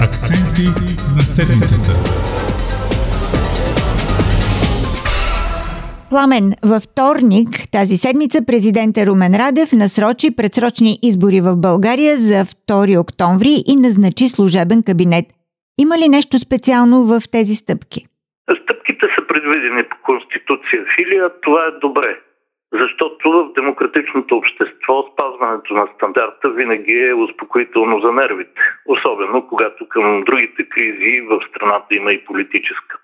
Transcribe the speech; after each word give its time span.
Акценти 0.00 0.66
на 1.16 1.22
седмицата. 1.22 1.92
Пламен, 6.10 6.52
във 6.62 6.82
вторник 6.82 7.48
тази 7.70 7.96
седмица 7.96 8.44
президента 8.46 9.06
Румен 9.06 9.34
Радев 9.34 9.72
насрочи 9.72 10.30
предсрочни 10.30 10.98
избори 11.02 11.40
в 11.40 11.56
България 11.56 12.16
за 12.16 12.44
2 12.68 13.00
октомври 13.00 13.62
и 13.66 13.76
назначи 13.76 14.28
служебен 14.28 14.82
кабинет. 14.82 15.24
Има 15.78 15.98
ли 15.98 16.08
нещо 16.08 16.38
специално 16.38 17.04
в 17.04 17.22
тези 17.32 17.54
стъпки? 17.54 18.06
Стъпките 18.62 19.06
са 19.16 19.17
предвидени 19.42 19.82
по 19.82 19.96
Конституция, 20.02 20.84
Филия. 20.96 21.30
Това 21.40 21.64
е 21.66 21.70
добре. 21.70 22.20
Защото 22.72 23.30
в 23.30 23.52
демократичното 23.52 24.36
общество 24.36 25.08
спазването 25.12 25.74
на 25.74 25.88
стандарта 25.94 26.50
винаги 26.50 26.92
е 26.92 27.14
успокоително 27.14 28.00
за 28.00 28.12
нервите. 28.12 28.60
Особено 28.86 29.48
когато 29.48 29.88
към 29.88 30.24
другите 30.24 30.68
кризи 30.68 31.20
в 31.20 31.40
страната 31.48 31.94
има 31.94 32.12
и 32.12 32.24
политическа. 32.24 32.98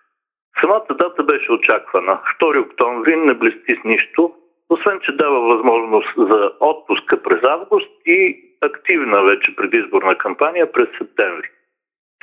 Самата 0.60 0.94
дата 0.98 1.22
беше 1.22 1.52
очаквана. 1.52 2.20
2 2.40 2.60
октомври 2.60 3.16
не 3.16 3.34
блести 3.34 3.76
с 3.80 3.84
нищо, 3.84 4.32
освен 4.68 5.00
че 5.02 5.12
дава 5.12 5.40
възможност 5.40 6.12
за 6.16 6.52
отпуска 6.60 7.22
през 7.22 7.44
август 7.44 7.90
и 8.06 8.40
активна 8.62 9.22
вече 9.22 9.56
предизборна 9.56 10.18
кампания 10.18 10.72
през 10.72 10.88
септември. 10.98 11.48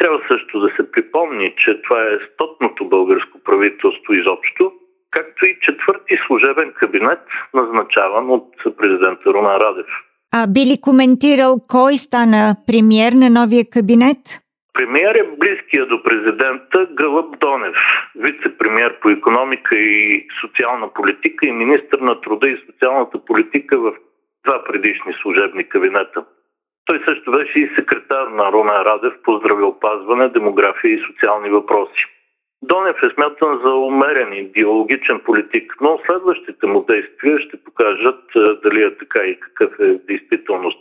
Трябва 0.01 0.19
също 0.27 0.59
да 0.59 0.69
се 0.75 0.91
припомни, 0.91 1.53
че 1.57 1.81
това 1.81 2.01
е 2.01 2.19
стотното 2.33 2.89
българско 2.89 3.39
правителство 3.43 4.13
изобщо, 4.13 4.71
както 5.11 5.45
и 5.45 5.57
четвърти 5.61 6.17
служебен 6.27 6.73
кабинет, 6.73 7.19
назначаван 7.53 8.29
от 8.29 8.47
президента 8.77 9.33
Румен 9.33 9.55
Радев. 9.55 9.85
А 10.33 10.47
би 10.47 10.59
ли 10.59 10.81
коментирал 10.81 11.53
кой 11.67 11.93
стана 11.97 12.55
премьер 12.67 13.11
на 13.11 13.29
новия 13.29 13.65
кабинет? 13.69 14.17
Премьер 14.73 15.15
е 15.15 15.35
близкия 15.37 15.85
до 15.85 16.03
президента 16.03 16.87
Гълъб 16.91 17.39
Донев, 17.39 17.75
вице-премьер 18.15 18.99
по 19.01 19.09
економика 19.09 19.75
и 19.75 20.27
социална 20.41 20.93
политика 20.93 21.45
и 21.45 21.51
министр 21.51 21.97
на 22.01 22.21
труда 22.21 22.47
и 22.47 22.63
социалната 22.65 23.25
политика 23.25 23.79
в 23.79 23.93
два 24.45 24.63
предишни 24.63 25.13
служебни 25.21 25.63
кабинета. 25.69 26.25
Той 26.91 27.01
също 27.05 27.31
беше 27.31 27.59
и 27.59 27.71
секретар 27.75 28.27
на 28.27 28.51
Румен 28.51 28.81
Радев 28.81 29.13
по 29.23 29.37
здравеопазване, 29.37 30.29
демография 30.29 30.93
и 30.93 31.03
социални 31.07 31.49
въпроси. 31.49 32.05
Донев 32.61 33.03
е 33.03 33.09
смятан 33.09 33.59
за 33.63 33.73
умерен 33.73 34.33
и 34.33 34.51
диалогичен 34.51 35.19
политик, 35.19 35.73
но 35.81 35.99
следващите 36.05 36.67
му 36.67 36.83
действия 36.83 37.39
ще 37.39 37.63
покажат 37.63 38.23
е, 38.35 38.39
дали 38.39 38.83
е 38.83 38.97
така 38.97 39.19
и 39.19 39.39
какъв 39.39 39.79
е 39.79 39.93
действителност. 39.93 40.79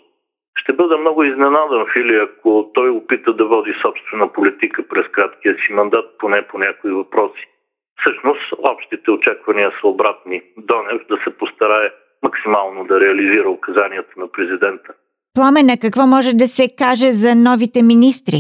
Ще 0.56 0.72
бъда 0.72 0.98
много 0.98 1.24
изненадан, 1.24 1.86
Фили, 1.92 2.16
ако 2.16 2.70
той 2.74 2.90
опита 2.90 3.32
да 3.32 3.44
води 3.44 3.74
собствена 3.82 4.32
политика 4.32 4.82
през 4.88 5.08
краткия 5.08 5.56
си 5.66 5.72
мандат, 5.72 6.18
поне 6.18 6.42
по 6.42 6.58
някои 6.58 6.90
въпроси. 6.90 7.46
Всъщност, 8.00 8.52
общите 8.58 9.10
очаквания 9.10 9.72
са 9.80 9.86
обратни. 9.88 10.42
Донев 10.58 11.06
да 11.08 11.16
се 11.24 11.38
постарае 11.38 11.90
максимално 12.22 12.84
да 12.84 13.00
реализира 13.00 13.50
указанията 13.50 14.12
на 14.16 14.28
президента. 14.32 14.94
Пламена, 15.34 15.74
какво 15.84 16.06
може 16.06 16.32
да 16.34 16.46
се 16.46 16.64
каже 16.82 17.10
за 17.12 17.34
новите 17.34 17.82
министри? 17.82 18.38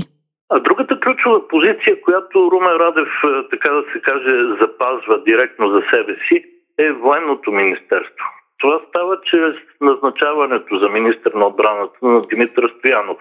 А 0.52 0.60
другата 0.60 1.00
ключова 1.00 1.48
позиция, 1.48 2.00
която 2.00 2.50
Румен 2.52 2.76
Радев, 2.84 3.08
така 3.50 3.70
да 3.72 3.82
се 3.92 4.00
каже, 4.00 4.32
запазва 4.60 5.22
директно 5.24 5.68
за 5.68 5.82
себе 5.90 6.16
си, 6.28 6.44
е 6.78 6.92
военното 6.92 7.52
министерство. 7.52 8.26
Това 8.58 8.80
става 8.88 9.20
чрез 9.24 9.56
назначаването 9.80 10.78
за 10.78 10.88
министр 10.88 11.30
на 11.34 11.46
отбраната 11.46 11.98
на 12.02 12.22
Димитър 12.22 12.74
Стоянов, 12.78 13.18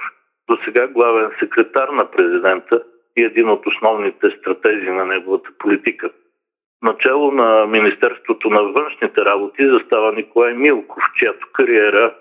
до 0.50 0.58
сега 0.66 0.88
главен 0.88 1.29
секретар 1.40 1.90
на 1.90 2.12
президента 2.12 2.84
и 3.18 3.24
един 3.24 3.50
от 3.50 3.68
основните 3.68 4.29
стратези 4.40 4.90
на 4.90 5.06
неговата 5.06 5.50
политика. 5.59 6.09
Начало 6.81 7.31
на 7.31 7.66
Министерството 7.66 8.50
на 8.50 8.63
външните 8.63 9.25
работи 9.25 9.69
застава 9.69 10.12
Николай 10.12 10.53
Милков, 10.53 11.03
чиято 11.19 11.47
кариера 11.53 12.13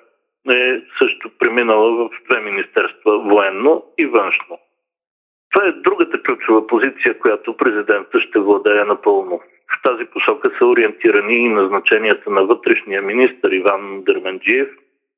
е 0.54 0.82
също 0.98 1.30
преминала 1.38 1.90
в 1.90 2.10
две 2.30 2.40
министерства 2.40 3.18
военно 3.18 3.84
и 3.98 4.06
външно. 4.06 4.58
Това 5.52 5.66
е 5.66 5.72
другата 5.72 6.22
ключова 6.22 6.66
позиция, 6.66 7.18
която 7.18 7.56
президента 7.56 8.20
ще 8.20 8.38
владее 8.38 8.84
напълно. 8.84 9.40
В 9.72 9.82
тази 9.82 10.04
посока 10.04 10.50
са 10.58 10.66
ориентирани 10.66 11.34
и 11.34 11.48
назначенията 11.48 12.30
на 12.30 12.44
вътрешния 12.44 13.02
министр 13.02 13.54
Иван 13.54 14.02
Дерменджиев 14.02 14.68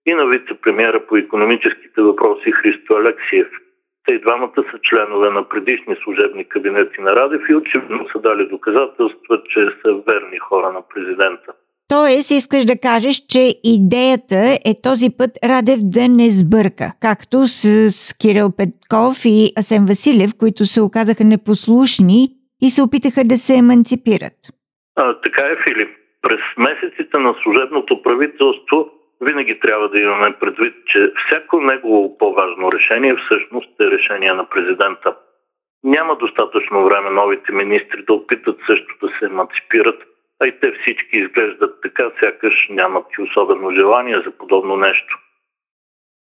и 0.06 0.14
на 0.14 0.24
вице-премьера 0.26 1.06
по 1.06 1.16
економическите 1.16 2.02
въпроси 2.02 2.52
Христо 2.52 2.94
Алексиев. 2.94 3.48
Те 4.06 4.12
и 4.12 4.18
двамата 4.18 4.64
са 4.70 4.78
членове 4.82 5.28
на 5.30 5.48
предишни 5.48 5.96
служебни 6.04 6.44
кабинети 6.44 7.00
на 7.00 7.16
Радев 7.16 7.42
и 7.48 7.54
очевидно 7.54 8.08
са 8.08 8.18
дали 8.18 8.46
доказателства, 8.46 9.42
че 9.44 9.68
са 9.82 9.94
верни 10.06 10.38
хора 10.38 10.72
на 10.72 10.82
президента. 10.88 11.52
Тоест, 11.94 12.30
искаш 12.30 12.62
да 12.64 12.76
кажеш, 12.88 13.16
че 13.32 13.42
идеята 13.76 14.40
е 14.70 14.72
този 14.88 15.08
път 15.18 15.30
Радев 15.50 15.80
да 15.96 16.04
не 16.18 16.28
сбърка, 16.40 16.86
както 17.06 17.36
с 17.46 17.64
Кирил 18.20 18.48
Петков 18.58 19.16
и 19.24 19.38
Асен 19.60 19.84
Василев, 19.90 20.30
които 20.40 20.62
се 20.72 20.80
оказаха 20.88 21.24
непослушни 21.24 22.20
и 22.64 22.66
се 22.70 22.82
опитаха 22.86 23.22
да 23.32 23.36
се 23.36 23.52
еманципират. 23.62 24.38
А, 24.96 25.20
така 25.24 25.42
е, 25.52 25.62
Филип. 25.64 25.90
През 26.22 26.42
месеците 26.66 27.16
на 27.18 27.34
служебното 27.42 28.02
правителство 28.02 28.78
винаги 29.20 29.60
трябва 29.60 29.88
да 29.88 29.98
имаме 30.00 30.36
предвид, 30.40 30.74
че 30.86 31.12
всяко 31.20 31.60
негово 31.60 32.18
по-важно 32.18 32.72
решение 32.72 33.14
всъщност 33.16 33.70
е 33.80 33.90
решение 33.96 34.32
на 34.32 34.44
президента. 34.48 35.16
Няма 35.84 36.16
достатъчно 36.16 36.84
време 36.84 37.10
новите 37.10 37.52
министри 37.52 38.04
да 38.06 38.12
опитат 38.12 38.58
също 38.66 38.94
да 39.02 39.08
се 39.18 39.24
еманципират 39.24 39.98
а 40.40 40.46
и 40.46 40.60
те 40.60 40.72
всички 40.72 41.16
изглеждат 41.16 41.80
така, 41.82 42.10
сякаш 42.20 42.66
нямат 42.70 43.06
и 43.18 43.22
особено 43.22 43.70
желание 43.70 44.22
за 44.24 44.30
подобно 44.30 44.76
нещо. 44.76 45.18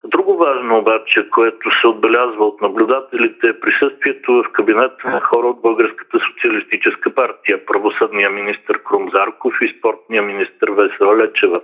Друго 0.04 0.36
важно 0.36 0.78
обаче, 0.78 1.30
което 1.30 1.80
се 1.80 1.86
отбелязва 1.86 2.46
от 2.46 2.60
наблюдателите 2.60 3.48
е 3.48 3.60
присъствието 3.60 4.32
в 4.32 4.52
кабинета 4.52 5.10
на 5.10 5.20
хора 5.20 5.46
от 5.46 5.62
Българската 5.62 6.18
социалистическа 6.18 7.14
партия, 7.14 7.66
правосъдния 7.66 8.30
министр 8.30 8.78
Крум 8.78 9.10
Зарков 9.12 9.54
и 9.62 9.74
спортния 9.78 10.22
министр 10.22 10.72
Весела 10.72 11.16
Лечева. 11.16 11.60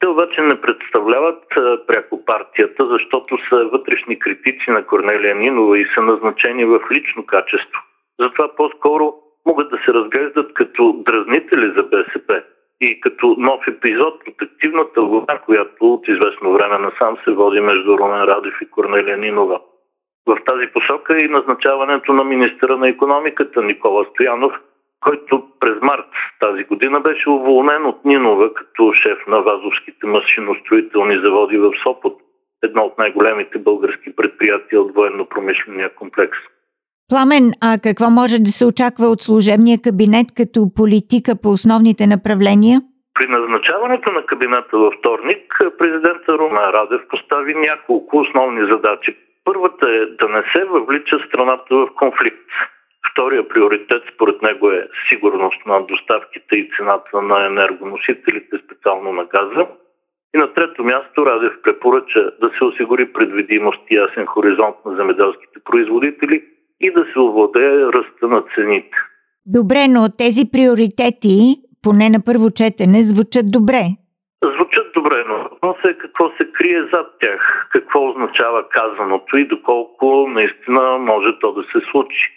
Те 0.00 0.06
обаче 0.06 0.40
не 0.40 0.60
представляват 0.60 1.44
пряко 1.86 2.24
партията, 2.24 2.86
защото 2.86 3.38
са 3.48 3.64
вътрешни 3.64 4.18
критици 4.18 4.70
на 4.70 4.86
Корнелия 4.86 5.34
Нинова 5.34 5.78
и 5.78 5.86
са 5.94 6.02
назначени 6.02 6.64
в 6.64 6.80
лично 6.92 7.26
качество. 7.26 7.80
Затова 8.20 8.54
по-скоро 8.56 9.14
могат 9.46 9.70
да 9.70 9.78
се 9.84 9.92
разглеждат 9.94 10.54
като 10.54 11.02
дразнители 11.06 11.72
за 11.76 11.82
БСП 11.82 12.42
и 12.80 13.00
като 13.00 13.34
нов 13.38 13.60
епизод 13.68 14.14
от 14.28 14.42
активната 14.42 15.02
война, 15.02 15.38
която 15.44 15.94
от 15.94 16.08
известно 16.08 16.52
време 16.52 16.78
насам 16.78 17.16
се 17.24 17.30
води 17.30 17.60
между 17.60 17.98
Румен 17.98 18.22
Радев 18.22 18.54
и 18.62 18.70
Корнелия 18.70 19.16
Нинова. 19.18 19.60
В 20.26 20.38
тази 20.46 20.66
посока 20.66 21.16
е 21.16 21.24
и 21.24 21.28
назначаването 21.28 22.12
на 22.12 22.24
министра 22.24 22.76
на 22.76 22.88
економиката 22.88 23.62
Никола 23.62 24.04
Стоянов, 24.04 24.52
който 25.00 25.48
през 25.60 25.80
март 25.82 26.10
тази 26.40 26.64
година 26.64 27.00
беше 27.00 27.30
уволнен 27.30 27.86
от 27.86 28.04
Нинова 28.04 28.54
като 28.54 28.92
шеф 28.92 29.18
на 29.26 29.40
Вазовските 29.40 30.06
машиностроителни 30.06 31.18
заводи 31.18 31.58
в 31.58 31.72
Сопот, 31.82 32.20
едно 32.62 32.82
от 32.82 32.98
най-големите 32.98 33.58
български 33.58 34.16
предприятия 34.16 34.80
от 34.80 34.94
военно-промишления 34.94 35.94
комплекс. 35.94 36.38
Пламен, 37.10 37.44
а 37.66 37.68
какво 37.86 38.06
може 38.10 38.36
да 38.38 38.50
се 38.58 38.64
очаква 38.66 39.06
от 39.06 39.22
служебния 39.22 39.78
кабинет 39.86 40.26
като 40.36 40.60
политика 40.76 41.32
по 41.42 41.48
основните 41.56 42.04
направления? 42.06 42.80
При 43.14 43.26
назначаването 43.28 44.12
на 44.12 44.22
кабинета 44.26 44.78
във 44.78 44.94
вторник, 44.98 45.42
президента 45.78 46.38
Румен 46.38 46.70
Радев 46.76 47.02
постави 47.10 47.54
няколко 47.54 48.18
основни 48.18 48.62
задачи. 48.72 49.16
Първата 49.44 49.86
е 49.90 50.00
да 50.20 50.28
не 50.28 50.42
се 50.52 50.64
въвлича 50.64 51.18
страната 51.26 51.74
в 51.76 51.88
конфликт. 51.96 52.50
Втория 53.12 53.48
приоритет 53.48 54.02
според 54.14 54.42
него 54.42 54.70
е 54.70 54.88
сигурност 55.08 55.66
на 55.66 55.86
доставките 55.86 56.56
и 56.56 56.70
цената 56.76 57.22
на 57.22 57.46
енергоносителите, 57.46 58.58
специално 58.64 59.12
на 59.12 59.24
газа. 59.24 59.66
И 60.34 60.38
на 60.38 60.54
трето 60.54 60.84
място 60.84 61.26
Радев 61.26 61.52
препоръча 61.62 62.30
да 62.40 62.50
се 62.58 62.64
осигури 62.64 63.12
предвидимост 63.12 63.80
и 63.90 63.94
ясен 63.94 64.26
хоризонт 64.26 64.76
на 64.86 64.96
земеделските 64.96 65.58
производители– 65.64 66.44
и 66.80 66.92
да 66.92 67.06
се 67.12 67.18
овладее 67.18 67.86
ръста 67.86 68.28
на 68.28 68.42
цените. 68.54 68.96
Добре, 69.46 69.88
но 69.88 70.08
тези 70.18 70.42
приоритети, 70.52 71.56
поне 71.82 72.10
на 72.10 72.20
първо 72.24 72.50
четене, 72.50 73.02
звучат 73.02 73.46
добре. 73.52 73.82
Звучат 74.54 74.86
добре, 74.94 75.24
но 75.28 75.36
въпросът 75.38 75.84
е 75.84 75.98
какво 75.98 76.30
се 76.30 76.52
крие 76.52 76.82
зад 76.92 77.06
тях, 77.20 77.68
какво 77.72 78.08
означава 78.08 78.68
казаното 78.68 79.36
и 79.36 79.48
доколко 79.48 80.26
наистина 80.28 80.98
може 80.98 81.38
то 81.40 81.52
да 81.52 81.62
се 81.62 81.80
случи. 81.90 82.30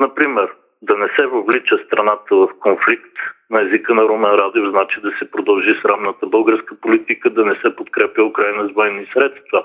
Например, 0.00 0.48
да 0.82 0.96
не 0.96 1.08
се 1.16 1.26
въвлича 1.26 1.78
страната 1.86 2.36
в 2.36 2.48
конфликт, 2.60 3.14
На 3.50 3.62
езика 3.62 3.94
на 3.94 4.02
Румен 4.02 4.30
Радев 4.30 4.70
значи 4.70 5.00
да 5.00 5.10
се 5.18 5.30
продължи 5.30 5.80
срамната 5.82 6.26
българска 6.26 6.80
политика, 6.80 7.30
да 7.30 7.44
не 7.44 7.54
се 7.54 7.76
подкрепя 7.76 8.24
Украина 8.24 8.68
с 8.68 8.72
военни 8.72 9.06
средства, 9.12 9.64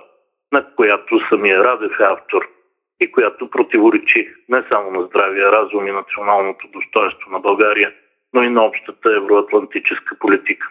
на 0.52 0.66
която 0.76 1.20
самия 1.30 1.64
Радев 1.64 2.00
е 2.00 2.04
автор 2.04 2.48
и 3.04 3.12
която 3.12 3.50
противоречи 3.50 4.34
не 4.50 4.64
само 4.70 4.92
на 4.92 5.04
здравия 5.04 5.52
разум 5.52 5.88
и 5.88 5.92
националното 5.92 6.68
достоинство 6.68 7.32
на 7.32 7.40
България, 7.40 7.94
но 8.34 8.44
и 8.44 8.50
на 8.50 8.64
общата 8.66 9.16
евроатлантическа 9.16 10.16
политика. 10.20 10.68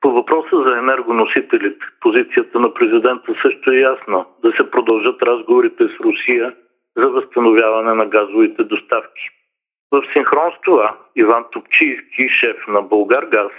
По 0.00 0.12
въпроса 0.12 0.62
за 0.66 0.78
енергоносителите, 0.78 1.86
позицията 2.00 2.60
на 2.60 2.74
президента 2.74 3.34
също 3.42 3.70
е 3.70 3.76
ясна 3.76 4.26
да 4.42 4.52
се 4.52 4.70
продължат 4.70 5.22
разговорите 5.22 5.84
с 5.88 6.00
Русия 6.00 6.54
за 6.96 7.08
възстановяване 7.08 7.94
на 7.94 8.06
газовите 8.06 8.64
доставки. 8.64 9.28
В 9.92 10.02
синхрон 10.12 10.52
с 10.52 10.60
това 10.64 10.96
Иван 11.16 11.44
Топчийски, 11.52 12.28
шеф 12.40 12.56
на 12.68 12.82
Българгаз, 12.82 13.52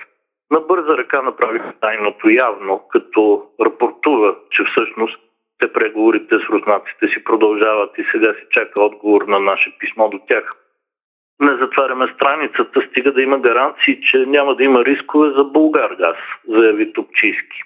на 0.52 0.60
бърза 0.60 0.98
ръка 0.98 1.22
направи 1.22 1.62
тайното 1.82 2.30
явно, 2.30 2.82
като 2.92 3.44
рапортува, 3.66 4.36
че 4.52 4.64
всъщност 4.64 5.27
те 5.60 5.74
преговорите 5.74 6.36
с 6.36 6.50
руснаците 6.50 7.08
си 7.08 7.24
продължават 7.24 7.98
и 7.98 8.06
сега 8.12 8.34
се 8.34 8.50
чака 8.52 8.82
отговор 8.82 9.22
на 9.22 9.40
наше 9.40 9.78
писмо 9.80 10.10
до 10.10 10.20
тях. 10.28 10.54
Не 11.40 11.58
затваряме 11.58 12.14
страницата, 12.16 12.82
стига 12.90 13.12
да 13.12 13.22
има 13.22 13.40
гаранции, 13.40 14.02
че 14.02 14.18
няма 14.18 14.56
да 14.56 14.64
има 14.64 14.86
рискове 14.86 15.30
за 15.30 15.44
Българгаз, 15.44 16.18
заяви 16.48 16.94
Топчийски. 16.94 17.64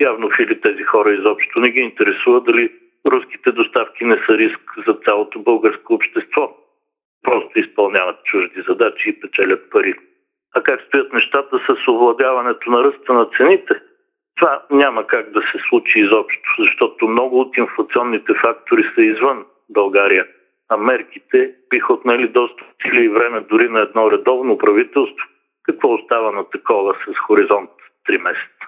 Явно 0.00 0.30
фили 0.36 0.60
тези 0.60 0.82
хора 0.82 1.12
изобщо 1.12 1.60
не 1.60 1.70
ги 1.70 1.80
интересува 1.80 2.40
дали 2.40 2.72
руските 3.06 3.52
доставки 3.52 4.04
не 4.04 4.16
са 4.26 4.38
риск 4.38 4.60
за 4.86 4.94
цялото 5.04 5.38
българско 5.38 5.94
общество. 5.94 6.56
Просто 7.22 7.58
изпълняват 7.58 8.24
чужди 8.24 8.62
задачи 8.68 9.08
и 9.08 9.20
печелят 9.20 9.70
пари. 9.70 9.94
А 10.54 10.62
как 10.62 10.80
стоят 10.80 11.12
нещата 11.12 11.58
с 11.58 11.88
овладяването 11.88 12.70
на 12.70 12.84
ръста 12.84 13.12
на 13.12 13.26
цените? 13.36 13.74
Това 14.36 14.62
няма 14.70 15.06
как 15.06 15.30
да 15.30 15.40
се 15.40 15.58
случи 15.68 15.98
изобщо, 15.98 16.48
защото 16.58 17.08
много 17.08 17.40
от 17.40 17.56
инфлационните 17.56 18.32
фактори 18.34 18.84
са 18.94 19.02
извън 19.02 19.44
България, 19.70 20.26
а 20.68 20.76
мерките 20.76 21.50
биха 21.70 21.92
отнели 21.92 22.28
доста 22.28 22.64
сили 22.82 23.04
и 23.04 23.08
време 23.08 23.40
дори 23.40 23.68
на 23.68 23.80
едно 23.80 24.10
редовно 24.10 24.58
правителство. 24.58 25.26
Какво 25.62 25.94
остава 25.94 26.32
на 26.32 26.44
такова 26.50 26.94
с 26.94 27.18
хоризонт 27.26 27.70
3 28.08 28.22
месеца? 28.22 28.64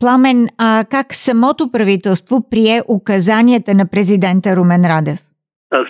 Пламен, 0.00 0.46
а 0.58 0.84
как 0.90 1.06
самото 1.14 1.70
правителство 1.72 2.36
прие 2.50 2.82
указанията 2.88 3.74
на 3.74 3.84
президента 3.92 4.56
Румен 4.56 4.84
Радев? 4.92 5.18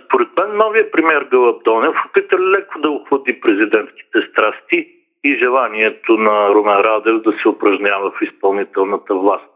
Според 0.05 0.29
мен 0.37 0.57
новия 0.57 0.91
премьер 0.91 1.23
Гълъб 1.31 1.65
Донев 1.65 1.95
опита 2.09 2.37
леко 2.39 2.81
да 2.81 2.91
охлади 2.91 3.41
президентските 3.41 4.19
страсти 4.31 4.89
и 5.25 5.39
желанието 5.39 6.17
на 6.17 6.49
Румен 6.49 6.81
Радев 6.81 7.23
да 7.23 7.33
се 7.33 7.49
упражнява 7.49 8.11
в 8.11 8.23
изпълнителната 8.23 9.15
власт. 9.15 9.53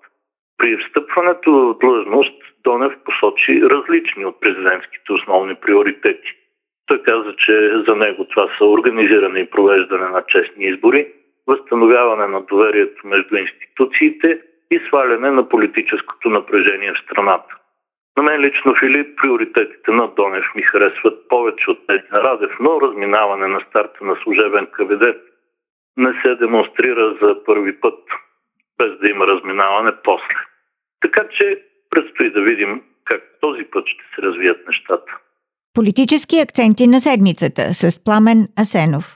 При 0.58 0.76
встъпването 0.76 1.52
в 1.52 1.78
длъжност 1.78 2.42
Донев 2.64 2.92
посочи 3.04 3.62
различни 3.62 4.24
от 4.24 4.40
президентските 4.40 5.12
основни 5.12 5.54
приоритети. 5.54 6.32
Той 6.86 7.02
каза, 7.02 7.34
че 7.36 7.72
за 7.86 7.96
него 7.96 8.24
това 8.24 8.48
са 8.58 8.64
организиране 8.64 9.40
и 9.40 9.50
провеждане 9.50 10.08
на 10.08 10.22
честни 10.28 10.64
избори, 10.64 11.12
възстановяване 11.46 12.26
на 12.26 12.40
доверието 12.42 13.06
между 13.06 13.36
институциите 13.36 14.40
и 14.70 14.80
сваляне 14.88 15.30
на 15.30 15.48
политическото 15.48 16.30
напрежение 16.30 16.92
в 16.92 17.04
страната. 17.04 17.56
На 18.16 18.22
мен 18.22 18.40
лично, 18.40 18.74
Филип, 18.80 19.18
приоритетите 19.18 19.90
на 19.90 20.08
Донев 20.08 20.44
ми 20.56 20.62
харесват 20.62 21.28
повече 21.28 21.70
от 21.70 21.86
тези 21.86 22.02
на 22.12 22.22
Радев, 22.22 22.50
но 22.60 22.80
разминаване 22.80 23.46
на 23.46 23.60
старта 23.60 24.04
на 24.04 24.16
служебен 24.22 24.66
кабинет 24.66 25.22
не 25.96 26.12
се 26.22 26.34
демонстрира 26.34 27.16
за 27.22 27.44
първи 27.44 27.80
път, 27.80 27.98
без 28.78 28.98
да 29.00 29.08
има 29.08 29.26
разминаване 29.26 29.92
после. 30.04 30.34
Така 31.00 31.28
че 31.38 31.62
предстои 31.90 32.32
да 32.32 32.40
видим 32.42 32.82
как 33.04 33.22
този 33.40 33.64
път 33.64 33.84
ще 33.86 34.04
се 34.14 34.22
развият 34.22 34.66
нещата. 34.68 35.12
Политически 35.74 36.40
акценти 36.40 36.86
на 36.86 37.00
седмицата 37.00 37.74
с 37.74 38.04
Пламен 38.04 38.48
Асенов. 38.60 39.15